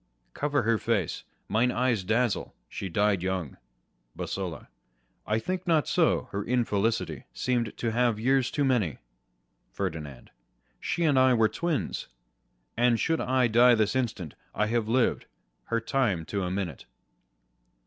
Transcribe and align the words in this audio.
Cover 0.33 0.63
her 0.63 0.79
face: 0.79 1.25
mine 1.47 1.69
eyes 1.71 2.03
dazzle; 2.03 2.55
she 2.67 2.89
died 2.89 3.21
young. 3.21 3.57
Bosola. 4.15 4.67
I 5.27 5.37
think 5.37 5.67
not 5.67 5.87
so: 5.87 6.27
her 6.31 6.43
infelicity 6.43 7.25
Seem'd 7.33 7.77
to 7.77 7.91
have 7.91 8.19
years 8.19 8.49
too 8.49 8.65
many. 8.65 8.97
Ferdinand. 9.69 10.31
She 10.79 11.03
and 11.03 11.19
I 11.19 11.35
were 11.35 11.49
twins: 11.49 12.07
And 12.75 12.99
should 12.99 13.21
I 13.21 13.45
die 13.45 13.75
this 13.75 13.95
instant, 13.95 14.33
I 14.55 14.65
had 14.65 14.87
lived 14.89 15.27
Her 15.65 15.79
time 15.79 16.25
to 16.33 16.41
a 16.45 16.49
minute. 16.49 16.87